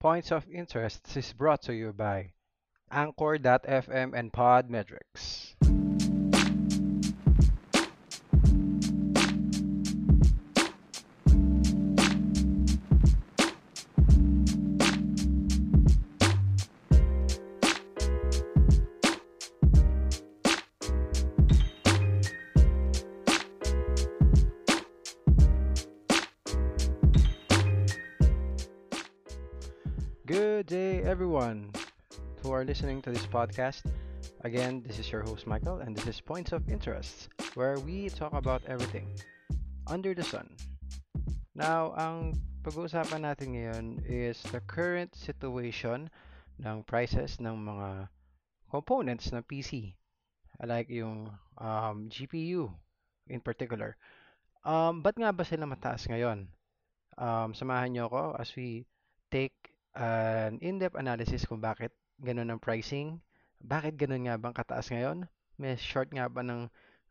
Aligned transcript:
Points 0.00 0.32
of 0.32 0.48
Interest 0.50 1.14
is 1.14 1.34
brought 1.34 1.60
to 1.64 1.74
you 1.74 1.92
by 1.92 2.32
Anchor.fm 2.90 4.14
and 4.14 4.32
Podmetrics. 4.32 5.79
Good 30.30 30.70
day, 30.70 31.02
everyone, 31.02 31.74
who 32.38 32.54
are 32.54 32.62
listening 32.62 33.02
to 33.02 33.10
this 33.10 33.26
podcast. 33.26 33.82
Again, 34.46 34.78
this 34.86 35.02
is 35.02 35.10
your 35.10 35.26
host, 35.26 35.42
Michael, 35.42 35.82
and 35.82 35.90
this 35.90 36.06
is 36.06 36.22
Points 36.22 36.54
of 36.54 36.70
Interest, 36.70 37.26
where 37.58 37.82
we 37.82 38.06
talk 38.14 38.30
about 38.30 38.62
everything 38.70 39.10
under 39.90 40.14
the 40.14 40.22
sun. 40.22 40.54
Now, 41.58 41.98
ang 41.98 42.38
pag-uusapan 42.62 43.26
natin 43.26 43.58
ngayon 43.58 44.06
is 44.06 44.38
the 44.54 44.62
current 44.70 45.18
situation 45.18 46.06
ng 46.62 46.86
prices 46.86 47.42
ng 47.42 47.58
mga 47.66 48.06
components 48.70 49.34
ng 49.34 49.42
PC, 49.50 49.98
like 50.62 50.94
yung 50.94 51.26
um, 51.58 52.06
GPU 52.06 52.70
in 53.26 53.42
particular. 53.42 53.98
Um, 54.62 55.02
ba't 55.02 55.18
nga 55.18 55.34
ba 55.34 55.42
sila 55.42 55.66
mataas 55.66 56.06
ngayon? 56.06 56.46
Um, 57.18 57.50
samahan 57.50 57.90
niyo 57.90 58.06
ako 58.06 58.38
as 58.38 58.54
we 58.54 58.86
take 59.34 59.74
an 59.94 60.58
in-depth 60.62 60.98
analysis 60.98 61.46
kung 61.46 61.58
bakit 61.58 61.90
ganun 62.20 62.52
ang 62.52 62.60
pricing, 62.62 63.18
bakit 63.60 63.96
ganun 63.96 64.28
nga 64.28 64.40
bang 64.40 64.56
kataas 64.56 64.88
ngayon, 64.92 65.28
may 65.60 65.76
short 65.76 66.08
nga 66.12 66.28
ba 66.28 66.40
ng 66.40 66.68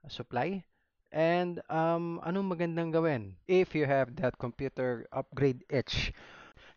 supply, 0.09 0.63
and 1.11 1.61
um, 1.69 2.21
anong 2.25 2.49
magandang 2.49 2.93
gawin 2.93 3.33
if 3.49 3.73
you 3.73 3.85
have 3.85 4.13
that 4.17 4.37
computer 4.37 5.05
upgrade 5.13 5.65
itch. 5.69 6.13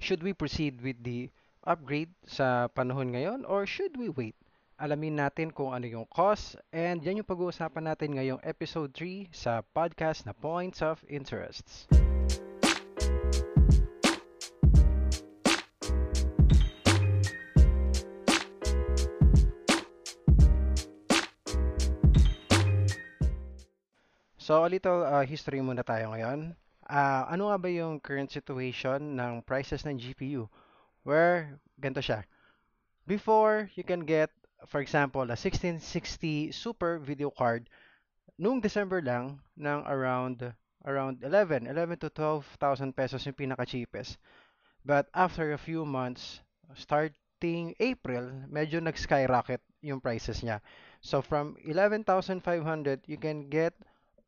Should 0.03 0.25
we 0.25 0.33
proceed 0.33 0.83
with 0.83 0.99
the 1.05 1.31
upgrade 1.63 2.11
sa 2.27 2.67
panahon 2.73 3.15
ngayon 3.15 3.47
or 3.47 3.69
should 3.69 3.95
we 3.95 4.11
wait? 4.11 4.35
Alamin 4.83 5.15
natin 5.15 5.55
kung 5.55 5.71
ano 5.71 5.87
yung 5.87 6.09
cost 6.11 6.59
and 6.75 6.99
yan 7.07 7.23
yung 7.23 7.29
pag-uusapan 7.29 7.87
natin 7.87 8.19
ngayong 8.19 8.43
episode 8.43 8.91
3 8.99 9.31
sa 9.31 9.63
podcast 9.63 10.27
na 10.27 10.35
Points 10.35 10.83
of 10.83 10.99
Interests. 11.07 11.87
So, 24.43 24.67
a 24.67 24.67
little 24.67 25.07
uh, 25.07 25.23
history 25.23 25.63
muna 25.63 25.87
tayo 25.87 26.11
ngayon. 26.11 26.59
Ah, 26.91 27.31
ano 27.31 27.47
nga 27.47 27.63
ba 27.63 27.71
yung 27.71 28.03
current 28.03 28.27
situation 28.27 29.15
ng 29.15 29.39
prices 29.47 29.87
ng 29.87 29.95
GPU? 29.95 30.51
Where, 31.07 31.63
ganito 31.79 32.03
siya. 32.03 32.27
Before, 33.07 33.71
you 33.79 33.87
can 33.87 34.03
get, 34.03 34.35
for 34.67 34.83
example, 34.83 35.23
a 35.31 35.39
1660 35.39 36.51
Super 36.51 36.99
video 36.99 37.31
card 37.31 37.71
noong 38.35 38.59
December 38.59 38.99
lang 38.99 39.39
ng 39.55 39.87
around 39.87 40.43
around 40.91 41.23
11, 41.23 41.71
11 41.71 42.03
to 42.03 42.11
12,000 42.11 42.99
pesos 42.99 43.23
yung 43.23 43.39
pinaka-cheapest. 43.39 44.19
But 44.83 45.07
after 45.15 45.55
a 45.55 45.63
few 45.71 45.87
months, 45.87 46.43
starting 46.75 47.79
April, 47.79 48.35
medyo 48.51 48.83
nag-skyrocket 48.83 49.63
yung 49.87 50.03
prices 50.03 50.43
niya. 50.43 50.59
So 50.99 51.23
from 51.23 51.55
11,500, 51.63 53.07
you 53.07 53.23
can 53.23 53.47
get 53.47 53.79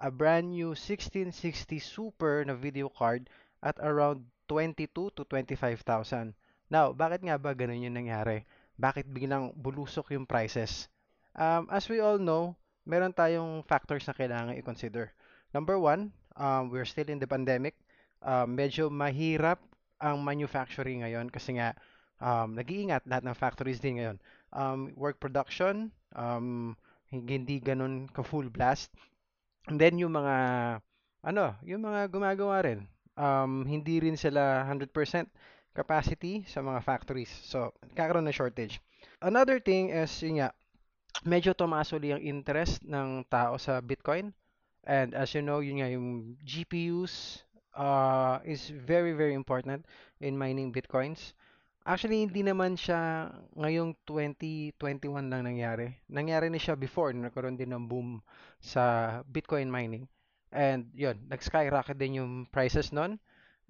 a 0.04 0.12
brand 0.12 0.53
new 0.53 0.76
1660 0.76 1.81
Super 1.81 2.44
na 2.44 2.53
video 2.53 2.92
card 2.92 3.32
at 3.65 3.81
around 3.81 4.20
22 4.53 4.92
to 5.16 5.25
25,000. 5.25 6.37
Now, 6.69 6.92
bakit 6.92 7.25
nga 7.25 7.41
ba 7.41 7.56
ganun 7.56 7.81
yung 7.81 7.97
nangyari? 7.97 8.44
Bakit 8.76 9.09
biglang 9.09 9.56
bulusok 9.56 10.12
yung 10.12 10.28
prices? 10.28 10.92
Um, 11.32 11.72
as 11.72 11.88
we 11.88 12.04
all 12.04 12.20
know, 12.20 12.53
meron 12.84 13.16
tayong 13.16 13.65
factors 13.65 14.04
na 14.04 14.12
kailangan 14.12 14.60
i-consider. 14.60 15.09
Number 15.56 15.81
one, 15.81 16.12
um, 16.36 16.69
we're 16.69 16.84
still 16.84 17.09
in 17.09 17.16
the 17.16 17.31
pandemic. 17.31 17.72
Um, 18.21 18.53
medyo 18.53 18.92
mahirap 18.92 19.65
ang 20.04 20.21
manufacturing 20.21 21.00
ngayon 21.00 21.32
kasi 21.32 21.56
nga 21.56 21.72
um, 22.21 22.53
nag-iingat 22.53 23.09
lahat 23.09 23.25
ng 23.25 23.36
factories 23.41 23.81
din 23.81 24.04
ngayon. 24.04 24.16
Um, 24.53 24.92
work 25.00 25.16
production, 25.16 25.88
um, 26.12 26.76
hindi 27.09 27.56
ganun 27.56 28.12
ka 28.12 28.21
full 28.21 28.53
blast. 28.53 28.92
And 29.69 29.81
then 29.81 29.97
yung 29.97 30.13
mga 30.13 30.37
ano, 31.25 31.57
yung 31.65 31.81
mga 31.81 32.13
gumagawa 32.13 32.61
rin, 32.61 32.85
um, 33.17 33.65
hindi 33.65 33.99
rin 34.05 34.15
sila 34.15 34.69
100% 34.69 34.93
capacity 35.75 36.45
sa 36.47 36.61
mga 36.61 36.85
factories. 36.85 37.33
So, 37.49 37.73
kakaroon 37.97 38.29
ng 38.29 38.37
shortage. 38.37 38.79
Another 39.25 39.59
thing 39.59 39.91
is, 39.91 40.13
yun 40.23 40.45
nga, 40.45 40.53
medyo 41.25 41.57
tumaas 41.57 41.91
uli 41.97 42.13
ang 42.13 42.23
interest 42.23 42.85
ng 42.85 43.25
tao 43.27 43.57
sa 43.57 43.81
Bitcoin. 43.81 44.31
And 44.85 45.17
as 45.17 45.33
you 45.33 45.41
know, 45.41 45.65
yun 45.65 45.81
nga, 45.81 45.89
yung 45.91 46.37
GPUs 46.45 47.43
uh, 47.75 48.39
is 48.45 48.69
very, 48.69 49.17
very 49.17 49.33
important 49.33 49.89
in 50.21 50.37
mining 50.37 50.71
Bitcoins. 50.71 51.33
Actually, 51.84 52.25
hindi 52.25 52.41
naman 52.41 52.81
siya 52.81 53.28
ngayong 53.61 53.93
2021 54.09 55.28
lang 55.28 55.45
nangyari. 55.45 55.93
Nangyari 56.09 56.49
na 56.49 56.56
siya 56.56 56.81
before, 56.81 57.12
nagkaroon 57.12 57.61
din 57.61 57.77
ng 57.77 57.84
boom 57.84 58.25
sa 58.56 59.21
Bitcoin 59.28 59.69
mining. 59.69 60.09
And 60.49 60.89
yun, 60.97 61.28
nag-skyrocket 61.28 62.00
din 62.00 62.25
yung 62.25 62.33
prices 62.49 62.89
nun. 62.89 63.21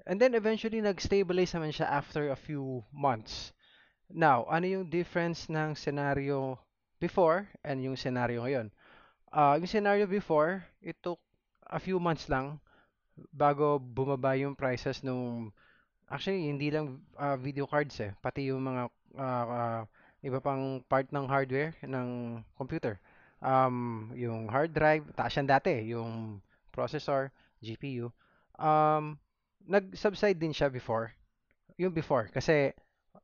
And 0.06 0.22
then 0.22 0.38
eventually, 0.38 0.78
nag-stabilize 0.78 1.58
naman 1.58 1.74
siya 1.74 1.90
after 1.90 2.30
a 2.30 2.38
few 2.38 2.86
months. 2.94 3.50
Now, 4.06 4.46
ano 4.46 4.70
yung 4.70 4.94
difference 4.94 5.50
ng 5.50 5.74
scenario 5.74 6.62
before 7.02 7.50
and 7.66 7.82
yung 7.82 7.98
scenario 7.98 8.46
ngayon? 8.46 8.70
Ah, 9.34 9.58
yung 9.58 9.66
scenario 9.66 10.06
before, 10.06 10.62
it 10.78 10.94
took 11.02 11.18
a 11.66 11.82
few 11.82 11.98
months 11.98 12.30
lang 12.30 12.62
bago 13.34 13.82
bumaba 13.82 14.38
yung 14.38 14.54
prices 14.54 15.02
nung 15.02 15.50
actually 16.10 16.48
hindi 16.48 16.68
lang 16.70 17.00
ah, 17.16 17.36
video 17.36 17.68
cards 17.68 17.96
eh, 18.00 18.12
pati 18.20 18.50
yung 18.52 18.64
mga 18.64 18.82
ah, 19.18 19.46
ah, 19.46 19.82
iba 20.24 20.40
pang 20.40 20.80
part 20.88 21.08
ng 21.12 21.26
hardware 21.28 21.76
ng 21.84 22.40
computer. 22.56 22.96
Um, 23.44 24.08
yung 24.16 24.48
hard 24.48 24.72
drive, 24.72 25.04
taas 25.12 25.36
yan 25.36 25.44
dati, 25.44 25.84
yung 25.92 26.40
processor, 26.72 27.28
GPU. 27.60 28.08
Um, 28.56 29.20
nag-subside 29.68 30.40
din 30.40 30.56
siya 30.56 30.72
before, 30.72 31.12
yung 31.76 31.92
before 31.92 32.32
kasi 32.32 32.72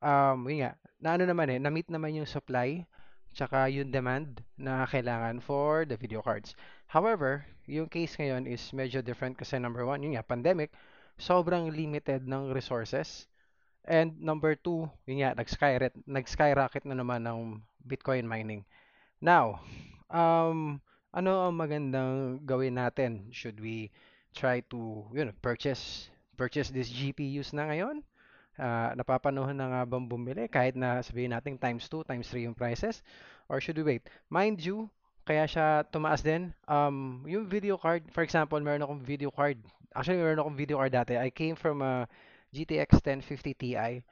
um, 0.04 0.44
yun 0.44 0.68
nga, 0.68 0.72
na 1.00 1.16
naman 1.16 1.48
eh, 1.48 1.56
na-meet 1.56 1.88
naman 1.88 2.12
yung 2.20 2.28
supply 2.28 2.84
tsaka 3.30 3.70
yung 3.70 3.94
demand 3.94 4.42
na 4.58 4.84
kailangan 4.90 5.38
for 5.38 5.86
the 5.86 5.94
video 5.94 6.20
cards. 6.20 6.58
However, 6.90 7.46
yung 7.70 7.86
case 7.86 8.18
ngayon 8.18 8.50
is 8.50 8.74
medyo 8.74 8.98
different 9.00 9.38
kasi 9.38 9.56
number 9.56 9.86
one, 9.86 10.02
yun 10.02 10.18
nga, 10.18 10.26
pandemic, 10.26 10.74
sobrang 11.20 11.68
limited 11.70 12.24
ng 12.26 12.50
resources. 12.50 13.28
And 13.84 14.16
number 14.20 14.56
two, 14.56 14.88
yun 15.04 15.24
nga, 15.24 15.36
nag-skyrocket, 15.36 15.94
nag-skyrocket 16.04 16.84
na 16.88 16.96
naman 16.96 17.24
ng 17.24 17.60
Bitcoin 17.84 18.28
mining. 18.28 18.64
Now, 19.20 19.60
um, 20.08 20.80
ano 21.12 21.48
ang 21.48 21.54
magandang 21.56 22.44
gawin 22.44 22.80
natin? 22.80 23.28
Should 23.32 23.60
we 23.60 23.92
try 24.32 24.64
to, 24.72 25.04
know, 25.28 25.36
purchase 25.44 26.08
purchase 26.40 26.72
these 26.72 26.88
GPUs 26.88 27.52
na 27.52 27.68
ngayon? 27.68 28.00
Ah, 28.60 28.92
napapanahon 28.92 29.56
na 29.56 29.68
nga 29.72 29.82
bang 29.88 30.04
bumili 30.04 30.44
kahit 30.48 30.76
na 30.76 31.00
sabihin 31.00 31.32
natin 31.32 31.56
times 31.56 31.88
2, 31.88 32.04
times 32.04 32.28
3 32.28 32.48
yung 32.48 32.56
prices? 32.56 33.00
Or 33.48 33.60
should 33.60 33.76
we 33.80 33.84
wait? 33.84 34.04
Mind 34.28 34.60
you, 34.60 34.88
kaya 35.24 35.48
siya 35.48 35.84
tumaas 35.88 36.20
din. 36.20 36.52
Um, 36.68 37.24
yung 37.24 37.48
video 37.48 37.80
card, 37.80 38.08
for 38.12 38.20
example, 38.20 38.60
meron 38.60 38.84
akong 38.84 39.00
video 39.00 39.32
card. 39.32 39.56
Actually, 39.94 40.22
meron 40.22 40.38
akong 40.38 40.58
video 40.58 40.78
card 40.78 40.94
dati. 40.94 41.18
I 41.18 41.30
came 41.30 41.58
from 41.58 41.82
a 41.82 42.06
GTX 42.54 43.02
1050 43.02 43.54
Ti. 43.54 44.02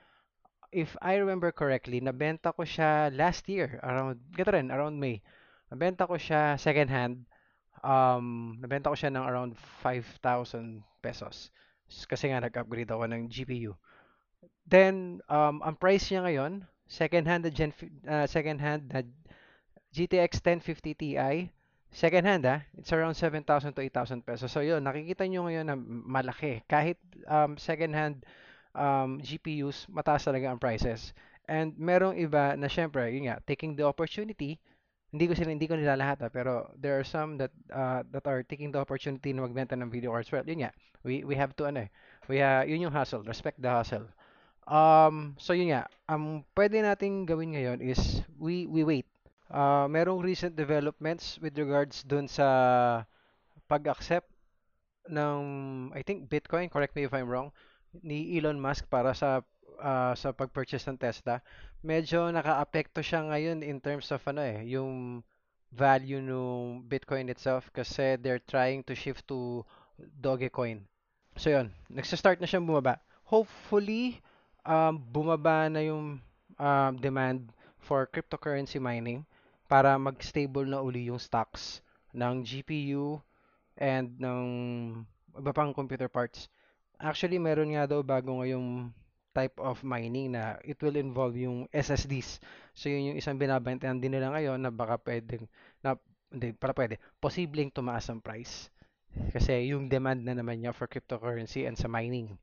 If 0.74 0.96
I 1.00 1.16
remember 1.16 1.54
correctly, 1.54 2.02
nabenta 2.02 2.52
ko 2.52 2.66
siya 2.66 3.14
last 3.14 3.48
year, 3.48 3.80
around, 3.80 4.20
gito 4.34 4.52
rin, 4.52 4.68
around 4.74 4.98
May. 4.98 5.22
Nabenta 5.70 6.04
ko 6.04 6.18
siya 6.18 6.58
second 6.58 6.90
hand. 6.90 7.24
Um, 7.80 8.58
nabenta 8.60 8.90
ko 8.90 8.96
siya 8.98 9.14
ng 9.14 9.24
around 9.24 9.52
5,000 9.80 10.82
pesos. 11.00 11.54
Kasi 11.88 12.28
nga 12.28 12.42
nag-upgrade 12.42 12.90
ako 12.90 13.08
ng 13.08 13.30
GPU. 13.32 13.72
Then, 14.68 15.24
um, 15.32 15.64
ang 15.64 15.80
price 15.80 16.12
niya 16.12 16.26
ngayon, 16.26 16.68
second 16.84 17.24
hand 17.24 17.48
na 17.48 17.52
Gen, 17.54 17.72
uh, 18.04 18.26
second 18.28 18.60
hand 18.60 18.92
na 18.92 19.00
GTX 19.94 20.44
1050 20.44 21.00
Ti, 21.00 21.48
second 21.90 22.24
hand 22.24 22.44
ah, 22.46 22.60
it's 22.76 22.92
around 22.92 23.14
7,000 23.14 23.72
to 23.74 23.80
8,000 23.82 24.26
pesos. 24.26 24.52
So 24.52 24.60
yun, 24.60 24.84
nakikita 24.84 25.28
nyo 25.28 25.48
ngayon 25.48 25.66
na 25.66 25.76
malaki. 25.76 26.62
Kahit 26.68 26.98
um, 27.26 27.56
second 27.56 27.94
hand 27.94 28.24
um, 28.74 29.20
GPUs, 29.20 29.88
mataas 29.88 30.24
talaga 30.28 30.52
ang 30.52 30.60
prices. 30.60 31.12
And 31.48 31.72
merong 31.80 32.20
iba 32.20 32.54
na 32.60 32.68
syempre, 32.68 33.08
yun 33.08 33.32
nga, 33.32 33.40
taking 33.48 33.72
the 33.74 33.88
opportunity, 33.88 34.60
hindi 35.08 35.24
ko 35.24 35.32
sila 35.32 35.48
hindi 35.48 35.64
ko 35.64 35.76
nila 35.76 35.96
lahat 35.96 36.20
ah, 36.20 36.28
pero 36.28 36.68
there 36.76 37.00
are 37.00 37.06
some 37.06 37.40
that 37.40 37.52
uh, 37.72 38.04
that 38.12 38.28
are 38.28 38.44
taking 38.44 38.68
the 38.68 38.76
opportunity 38.76 39.32
na 39.32 39.48
magbenta 39.48 39.72
ng 39.72 39.88
video 39.88 40.12
cards. 40.12 40.28
Well, 40.28 40.44
yun 40.44 40.68
nga, 40.68 40.72
we 41.00 41.24
we 41.24 41.32
have 41.40 41.56
to 41.56 41.64
ano 41.64 41.88
eh. 41.88 41.90
We 42.28 42.44
uh, 42.44 42.68
yun 42.68 42.84
yung 42.84 42.92
hustle, 42.92 43.24
respect 43.24 43.56
the 43.64 43.72
hustle. 43.72 44.04
Um, 44.68 45.32
so 45.40 45.56
yun 45.56 45.72
nga, 45.72 45.88
ang 46.04 46.44
pwede 46.52 46.84
nating 46.84 47.24
gawin 47.24 47.56
ngayon 47.56 47.80
is 47.80 48.20
we 48.36 48.68
we 48.68 48.84
wait. 48.84 49.08
Uh, 49.48 49.88
merong 49.88 50.20
recent 50.20 50.52
developments 50.52 51.40
with 51.40 51.56
regards 51.56 52.04
dun 52.04 52.28
sa 52.28 52.46
pag-accept 53.64 54.28
ng 55.08 55.40
I 55.96 56.04
think 56.04 56.28
Bitcoin, 56.28 56.68
correct 56.68 56.92
me 56.92 57.08
if 57.08 57.16
I'm 57.16 57.28
wrong, 57.28 57.52
ni 58.04 58.36
Elon 58.36 58.60
Musk 58.60 58.88
para 58.92 59.16
sa 59.16 59.40
ah, 59.80 60.12
sa 60.12 60.36
pag-purchase 60.36 60.84
ng 60.88 61.00
Tesla. 61.00 61.40
Medyo 61.80 62.28
nakaapekto 62.28 63.00
siya 63.00 63.24
ngayon 63.24 63.64
in 63.64 63.80
terms 63.80 64.10
of 64.12 64.20
ano 64.28 64.42
eh, 64.44 64.66
yung 64.68 65.22
value 65.72 66.20
ng 66.20 66.84
Bitcoin 66.88 67.28
itself 67.28 67.68
kasi 67.72 68.16
they're 68.20 68.42
trying 68.42 68.82
to 68.84 68.96
shift 68.96 69.28
to 69.28 69.62
Dogecoin. 69.96 70.84
So 71.38 71.52
yun, 71.52 71.70
nagsa-start 71.92 72.40
na 72.40 72.48
siyang 72.48 72.66
bumaba. 72.66 72.98
Hopefully, 73.28 74.18
um, 74.64 74.98
bumaba 74.98 75.70
na 75.70 75.84
yung 75.84 76.18
um, 76.58 76.92
demand 76.98 77.52
for 77.78 78.08
cryptocurrency 78.08 78.80
mining 78.80 79.27
para 79.68 79.94
mag-stable 80.00 80.66
na 80.66 80.80
uli 80.80 81.12
yung 81.12 81.20
stocks 81.20 81.84
ng 82.16 82.40
GPU 82.42 83.20
and 83.76 84.16
ng 84.16 84.46
iba 85.38 85.52
pang 85.54 85.76
computer 85.76 86.08
parts. 86.10 86.48
Actually, 86.98 87.38
meron 87.38 87.70
nga 87.76 87.86
daw 87.86 88.02
bago 88.02 88.42
ngayong 88.42 88.90
type 89.36 89.54
of 89.62 89.78
mining 89.86 90.34
na 90.34 90.58
it 90.66 90.80
will 90.82 90.98
involve 90.98 91.38
yung 91.38 91.70
SSDs. 91.70 92.42
So 92.74 92.90
yun 92.90 93.14
yung 93.14 93.18
isang 93.22 93.38
binabantayan 93.38 94.02
din 94.02 94.18
nila 94.18 94.34
ngayon 94.34 94.58
na 94.58 94.74
baka 94.74 94.98
pwedeng 95.06 95.46
na 95.78 95.94
hindi 96.28 96.50
para 96.56 96.74
pwede 96.74 96.98
posibleng 97.22 97.72
tumaas 97.72 98.10
ang 98.10 98.20
price 98.20 98.68
kasi 99.32 99.72
yung 99.72 99.88
demand 99.88 100.20
na 100.26 100.36
naman 100.36 100.60
niya 100.60 100.76
for 100.76 100.90
cryptocurrency 100.90 101.64
and 101.64 101.78
sa 101.78 101.86
mining. 101.86 102.34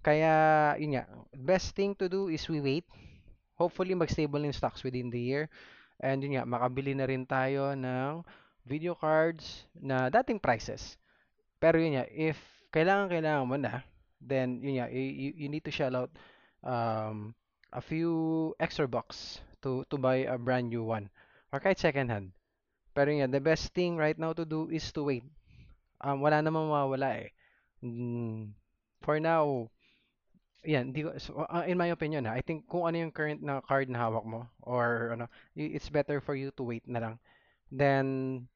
Kaya 0.00 0.32
yun 0.80 0.96
nga, 0.96 1.04
best 1.36 1.76
thing 1.76 1.92
to 1.92 2.08
do 2.08 2.32
is 2.32 2.48
we 2.48 2.64
wait. 2.64 2.88
Hopefully 3.60 3.92
mag-stable 3.92 4.40
yung 4.40 4.56
stocks 4.56 4.80
within 4.80 5.12
the 5.12 5.20
year. 5.20 5.52
And 6.00 6.24
yun 6.24 6.40
nga, 6.40 6.48
makabili 6.48 6.96
na 6.96 7.04
rin 7.04 7.28
tayo 7.28 7.76
ng 7.76 8.24
video 8.64 8.96
cards 8.96 9.68
na 9.76 10.08
dating 10.08 10.40
prices. 10.40 10.96
Pero 11.60 11.76
yun 11.76 12.00
nga, 12.00 12.08
if 12.08 12.40
kailangan 12.72 13.12
kailangan 13.12 13.44
mo 13.48 13.56
na, 13.60 13.84
then 14.20 14.64
yun 14.64 14.80
nga, 14.80 14.88
you, 14.88 15.36
you 15.36 15.48
need 15.52 15.64
to 15.64 15.72
shell 15.72 15.92
out 15.92 16.12
um, 16.64 17.36
a 17.72 17.84
few 17.84 18.52
extra 18.56 18.88
bucks 18.88 19.44
to 19.60 19.84
to 19.92 20.00
buy 20.00 20.24
a 20.24 20.40
brand 20.40 20.72
new 20.72 20.82
one 20.82 21.12
or 21.52 21.60
kahit 21.60 21.76
second 21.76 22.08
hand. 22.08 22.32
Pero 22.96 23.12
yun 23.12 23.28
nga, 23.28 23.36
the 23.36 23.44
best 23.44 23.76
thing 23.76 24.00
right 24.00 24.16
now 24.16 24.32
to 24.32 24.48
do 24.48 24.72
is 24.72 24.88
to 24.96 25.04
wait. 25.04 25.24
Um, 26.00 26.24
wala 26.24 26.40
namang 26.40 26.72
mawawala 26.72 27.28
eh. 27.28 27.30
Mm, 27.84 28.56
for 29.04 29.20
now, 29.20 29.68
yan, 30.64 30.92
hindi 30.92 31.02
ko, 31.04 31.16
so, 31.16 31.46
uh, 31.48 31.64
in 31.66 31.78
my 31.78 31.88
opinion 31.88 32.24
ha, 32.24 32.36
I 32.36 32.42
think 32.44 32.68
kung 32.68 32.84
ano 32.84 32.98
yung 33.00 33.12
current 33.12 33.40
na 33.40 33.60
card 33.64 33.88
na 33.88 33.98
hawak 33.98 34.24
mo 34.28 34.48
or 34.60 35.16
ano, 35.16 35.26
it's 35.56 35.88
better 35.88 36.20
for 36.20 36.34
you 36.36 36.52
to 36.56 36.62
wait 36.62 36.84
na 36.84 37.00
lang. 37.00 37.14
Then, 37.72 38.46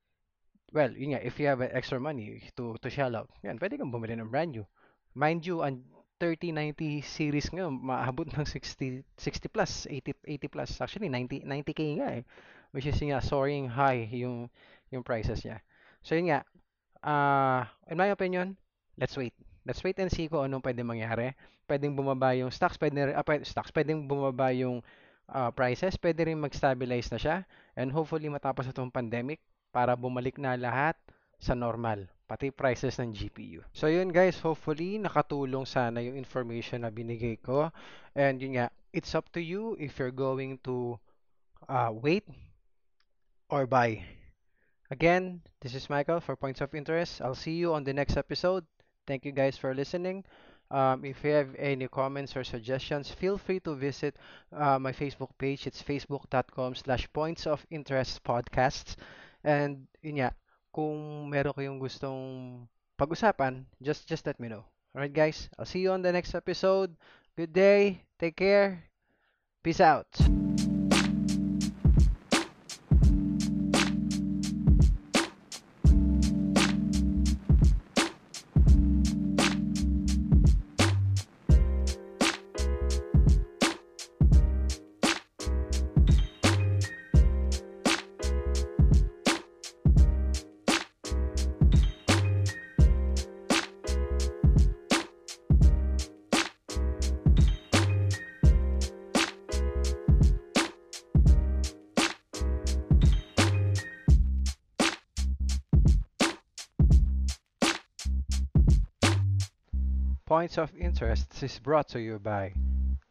well, 0.72 0.92
yun 0.92 1.16
nga, 1.16 1.24
if 1.24 1.40
you 1.40 1.46
have 1.48 1.62
uh, 1.62 1.70
extra 1.72 2.00
money 2.00 2.44
to 2.56 2.76
to 2.82 2.88
shell 2.90 3.16
out, 3.16 3.30
yan, 3.40 3.56
pwede 3.56 3.80
kang 3.80 3.92
bumili 3.92 4.18
ng 4.18 4.28
brand 4.28 4.52
new. 4.52 4.66
Mind 5.14 5.46
you, 5.46 5.62
ang 5.64 5.80
3090 6.20 7.02
series 7.02 7.48
ngayon, 7.50 7.74
maabot 7.80 8.28
ng 8.32 8.46
60, 8.46 9.02
60 9.16 9.48
plus, 9.48 9.86
80, 9.90 10.14
80 10.24 10.48
plus. 10.52 10.70
Actually, 10.80 11.08
90, 11.08 11.44
90k 11.44 11.82
nga 12.00 12.08
eh. 12.20 12.22
Which 12.74 12.86
is 12.86 12.98
nga, 12.98 13.22
soaring 13.22 13.70
high 13.70 14.08
yung, 14.10 14.50
yung 14.90 15.06
prices 15.06 15.46
niya. 15.46 15.62
So 16.02 16.18
yun 16.18 16.34
nga, 16.34 16.42
ah 17.04 17.70
in 17.86 17.96
my 17.96 18.10
opinion, 18.10 18.56
let's 18.98 19.16
wait. 19.16 19.34
Let's 19.64 19.80
wait 19.80 19.96
and 20.00 20.12
see 20.12 20.28
kung 20.28 20.44
anong 20.44 20.60
pwede 20.60 20.84
mangyari. 20.84 21.32
Pwedeng 21.64 21.96
bumaba 21.96 22.36
yung 22.36 22.52
stocks, 22.52 22.76
pwede, 22.76 23.16
ah, 23.16 23.24
pwede, 23.24 23.48
stocks, 23.48 23.72
pwedeng 23.72 24.04
bumaba 24.04 24.52
yung 24.52 24.84
ah, 25.32 25.48
prices, 25.48 25.96
pwede 25.96 26.28
rin 26.28 26.40
mag-stabilize 26.40 27.08
na 27.08 27.18
siya. 27.18 27.36
And 27.72 27.88
hopefully 27.88 28.28
matapos 28.28 28.68
itong 28.68 28.92
pandemic 28.92 29.40
para 29.72 29.96
bumalik 29.96 30.36
na 30.36 30.54
lahat 30.54 30.94
sa 31.40 31.56
normal, 31.56 32.06
pati 32.24 32.48
prices 32.52 32.96
ng 33.00 33.12
GPU. 33.12 33.60
So 33.74 33.88
yun 33.88 34.12
guys, 34.12 34.38
hopefully 34.40 34.96
nakatulong 34.96 35.68
sana 35.68 36.00
yung 36.00 36.16
information 36.16 36.84
na 36.86 36.92
binigay 36.92 37.40
ko. 37.40 37.68
And 38.14 38.40
yun 38.40 38.60
nga, 38.60 38.68
it's 38.94 39.12
up 39.12 39.28
to 39.34 39.40
you 39.42 39.76
if 39.80 39.98
you're 39.98 40.14
going 40.14 40.62
to 40.64 40.96
uh, 41.68 41.90
wait 41.92 42.24
or 43.50 43.66
buy. 43.66 44.04
Again, 44.90 45.42
this 45.60 45.74
is 45.74 45.90
Michael 45.90 46.20
for 46.20 46.36
Points 46.36 46.60
of 46.60 46.72
Interest. 46.74 47.20
I'll 47.20 47.34
see 47.34 47.56
you 47.56 47.74
on 47.74 47.84
the 47.84 47.92
next 47.92 48.16
episode. 48.16 48.64
Thank 49.06 49.24
you 49.24 49.32
guys 49.32 49.56
for 49.56 49.74
listening. 49.74 50.24
Um, 50.70 51.04
if 51.04 51.22
you 51.22 51.30
have 51.30 51.54
any 51.58 51.88
comments 51.88 52.36
or 52.36 52.42
suggestions, 52.42 53.10
feel 53.10 53.38
free 53.38 53.60
to 53.60 53.74
visit 53.74 54.16
uh, 54.52 54.78
my 54.78 54.92
Facebook 54.92 55.30
page. 55.38 55.66
It's 55.66 55.82
facebook.com 55.82 56.74
slash 56.74 57.06
points 57.12 57.46
of 57.46 57.64
interest 57.70 58.24
podcasts. 58.24 58.96
And 59.44 59.86
yun 60.02 60.24
nga, 60.24 60.30
kung 60.72 61.28
meron 61.30 61.52
kayong 61.52 61.78
gustong 61.78 62.64
pag-usapan, 62.96 63.68
just 63.78 64.08
just 64.08 64.26
let 64.26 64.40
me 64.40 64.48
know. 64.48 64.64
Alright 64.96 65.12
guys, 65.12 65.50
I'll 65.58 65.68
see 65.68 65.84
you 65.84 65.92
on 65.92 66.02
the 66.02 66.10
next 66.10 66.34
episode. 66.34 66.96
Good 67.36 67.52
day, 67.52 68.02
take 68.18 68.38
care, 68.38 68.82
peace 69.62 69.82
out. 69.82 70.10
Points 110.34 110.58
of 110.58 110.74
Interest 110.74 111.44
is 111.44 111.60
brought 111.60 111.86
to 111.90 112.00
you 112.00 112.18
by 112.18 112.52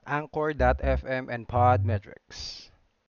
Anchor.fm 0.06 1.34
and 1.34 1.48
Podmetrics. 1.48 2.43